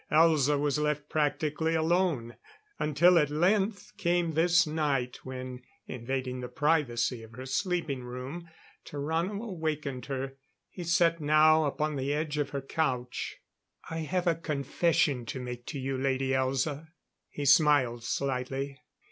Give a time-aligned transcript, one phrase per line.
[0.11, 2.35] Elza was left practically alone;
[2.79, 8.49] until at length came this night when invading the privacy of her sleeping room,
[8.83, 10.37] Tarrano awakened her.
[10.71, 13.35] He sat now upon the edge of her couch.
[13.91, 16.87] "I have a confession to make to you, Lady Elza."
[17.29, 18.81] He smiled slightly.